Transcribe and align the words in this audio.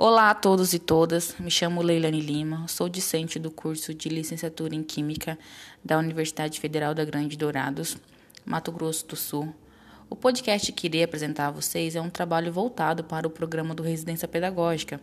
Olá 0.00 0.30
a 0.30 0.34
todos 0.34 0.74
e 0.74 0.78
todas, 0.78 1.34
me 1.40 1.50
chamo 1.50 1.82
Leilane 1.82 2.20
Lima, 2.20 2.68
sou 2.68 2.88
discente 2.88 3.36
do 3.36 3.50
curso 3.50 3.92
de 3.92 4.08
Licenciatura 4.08 4.72
em 4.72 4.80
Química 4.84 5.36
da 5.84 5.98
Universidade 5.98 6.60
Federal 6.60 6.94
da 6.94 7.04
Grande 7.04 7.36
Dourados, 7.36 7.96
Mato 8.46 8.70
Grosso 8.70 9.08
do 9.08 9.16
Sul. 9.16 9.52
O 10.08 10.14
podcast 10.14 10.70
que 10.70 10.86
irei 10.86 11.02
apresentar 11.02 11.48
a 11.48 11.50
vocês 11.50 11.96
é 11.96 12.00
um 12.00 12.08
trabalho 12.08 12.52
voltado 12.52 13.02
para 13.02 13.26
o 13.26 13.30
programa 13.30 13.74
do 13.74 13.82
Residência 13.82 14.28
Pedagógica, 14.28 15.00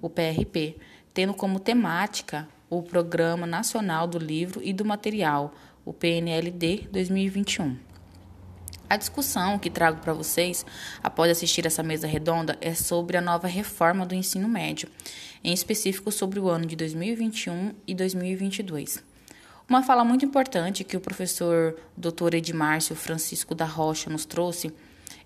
o 0.00 0.08
PRP, 0.08 0.76
tendo 1.12 1.34
como 1.34 1.58
temática 1.58 2.48
o 2.70 2.84
Programa 2.84 3.48
Nacional 3.48 4.06
do 4.06 4.16
Livro 4.16 4.60
e 4.62 4.72
do 4.72 4.84
Material, 4.84 5.52
o 5.84 5.92
PNLD 5.92 6.86
2021. 6.92 7.85
A 8.88 8.96
discussão 8.96 9.58
que 9.58 9.68
trago 9.68 10.00
para 10.00 10.12
vocês 10.12 10.64
após 11.02 11.28
assistir 11.28 11.66
essa 11.66 11.82
mesa 11.82 12.06
redonda 12.06 12.56
é 12.60 12.72
sobre 12.72 13.16
a 13.16 13.20
nova 13.20 13.48
reforma 13.48 14.06
do 14.06 14.14
ensino 14.14 14.48
médio, 14.48 14.88
em 15.42 15.52
específico 15.52 16.12
sobre 16.12 16.38
o 16.38 16.48
ano 16.48 16.66
de 16.66 16.76
2021 16.76 17.74
e 17.84 17.94
2022. 17.96 19.02
Uma 19.68 19.82
fala 19.82 20.04
muito 20.04 20.24
importante 20.24 20.84
que 20.84 20.96
o 20.96 21.00
professor 21.00 21.76
Dr. 21.96 22.34
Edmárcio 22.34 22.94
Francisco 22.94 23.56
da 23.56 23.64
Rocha 23.64 24.08
nos 24.08 24.24
trouxe, 24.24 24.72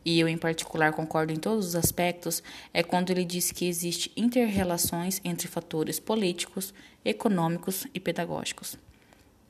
e 0.02 0.18
eu 0.18 0.26
em 0.26 0.38
particular 0.38 0.94
concordo 0.94 1.30
em 1.30 1.36
todos 1.36 1.66
os 1.66 1.76
aspectos, 1.76 2.42
é 2.72 2.82
quando 2.82 3.10
ele 3.10 3.26
diz 3.26 3.52
que 3.52 3.68
existe 3.68 4.10
interrelações 4.16 5.20
entre 5.22 5.46
fatores 5.46 6.00
políticos, 6.00 6.72
econômicos 7.04 7.86
e 7.92 8.00
pedagógicos. 8.00 8.78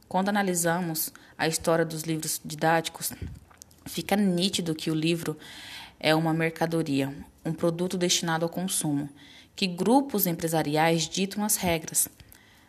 Quando 0.09 0.31
analisamos 0.31 1.13
a 1.39 1.47
história 1.47 1.85
dos 1.85 2.03
livros 2.03 2.41
didáticos, 2.45 3.13
Fica 3.91 4.15
nítido 4.15 4.73
que 4.73 4.89
o 4.89 4.95
livro 4.95 5.37
é 5.99 6.15
uma 6.15 6.33
mercadoria, 6.33 7.13
um 7.45 7.53
produto 7.53 7.99
destinado 7.99 8.45
ao 8.45 8.49
consumo, 8.49 9.09
que 9.57 9.67
grupos 9.67 10.29
empresariais 10.29 11.09
ditam 11.09 11.43
as 11.43 11.57
regras. 11.57 12.09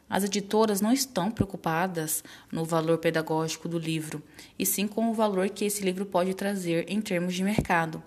As 0.10 0.24
editoras 0.24 0.82
não 0.82 0.92
estão 0.92 1.30
preocupadas 1.30 2.24
no 2.52 2.66
valor 2.66 2.98
pedagógico 2.98 3.70
do 3.70 3.78
livro, 3.78 4.24
e 4.58 4.66
sim 4.66 4.88
com 4.88 5.12
o 5.12 5.14
valor 5.14 5.48
que 5.50 5.64
esse 5.64 5.84
livro 5.84 6.08
pode 6.08 6.34
trazer 6.34 6.86
em 6.90 7.00
termos 7.00 7.36
de 7.36 7.44
mercado, 7.44 8.02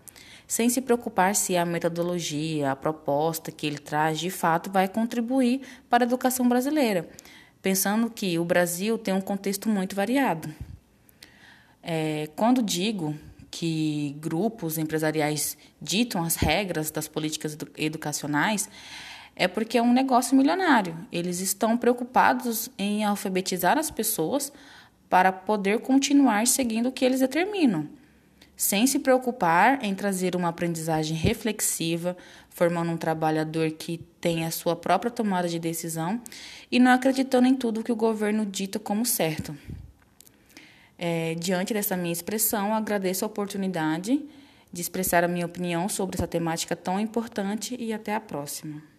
sem 0.44 0.68
se 0.68 0.80
preocupar 0.80 1.36
se 1.36 1.56
a 1.56 1.64
metodologia, 1.64 2.72
a 2.72 2.76
proposta 2.76 3.52
que 3.52 3.64
ele 3.64 3.78
traz 3.78 4.18
de 4.18 4.28
fato 4.28 4.72
vai 4.72 4.88
contribuir 4.88 5.60
para 5.88 6.02
a 6.02 6.08
educação 6.08 6.48
brasileira, 6.48 7.08
pensando 7.62 8.10
que 8.10 8.40
o 8.40 8.44
Brasil 8.44 8.98
tem 8.98 9.14
um 9.14 9.20
contexto 9.20 9.68
muito 9.68 9.94
variado. 9.94 10.52
É, 11.86 12.30
quando 12.34 12.62
digo 12.62 13.14
que 13.50 14.16
grupos 14.18 14.78
empresariais 14.78 15.56
ditam 15.80 16.24
as 16.24 16.34
regras 16.34 16.90
das 16.90 17.06
políticas 17.06 17.56
educacionais, 17.76 18.68
é 19.36 19.46
porque 19.46 19.76
é 19.76 19.82
um 19.82 19.92
negócio 19.92 20.34
milionário. 20.34 20.96
Eles 21.12 21.40
estão 21.40 21.76
preocupados 21.76 22.70
em 22.78 23.04
alfabetizar 23.04 23.76
as 23.76 23.90
pessoas 23.90 24.50
para 25.10 25.30
poder 25.30 25.80
continuar 25.80 26.46
seguindo 26.46 26.88
o 26.88 26.92
que 26.92 27.04
eles 27.04 27.20
determinam, 27.20 27.86
sem 28.56 28.86
se 28.86 28.98
preocupar 28.98 29.84
em 29.84 29.94
trazer 29.94 30.34
uma 30.34 30.48
aprendizagem 30.48 31.16
reflexiva, 31.16 32.16
formando 32.48 32.92
um 32.92 32.96
trabalhador 32.96 33.70
que 33.72 33.98
tem 34.20 34.46
a 34.46 34.50
sua 34.50 34.74
própria 34.74 35.10
tomada 35.10 35.48
de 35.48 35.58
decisão 35.58 36.20
e 36.72 36.78
não 36.78 36.92
acreditando 36.92 37.46
em 37.46 37.54
tudo 37.54 37.84
que 37.84 37.92
o 37.92 37.96
governo 37.96 38.46
dita 38.46 38.78
como 38.78 39.04
certo. 39.04 39.54
É, 40.98 41.34
diante 41.34 41.74
dessa 41.74 41.96
minha 41.96 42.12
expressão, 42.12 42.74
agradeço 42.74 43.24
a 43.24 43.28
oportunidade 43.28 44.22
de 44.72 44.80
expressar 44.80 45.24
a 45.24 45.28
minha 45.28 45.46
opinião 45.46 45.88
sobre 45.88 46.16
essa 46.16 46.26
temática 46.26 46.74
tão 46.74 46.98
importante 46.98 47.76
e 47.78 47.92
até 47.92 48.14
a 48.14 48.20
próxima. 48.20 48.93